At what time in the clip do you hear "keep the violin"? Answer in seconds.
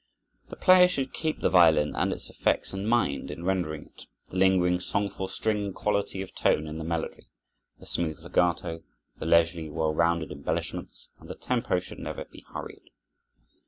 1.13-1.93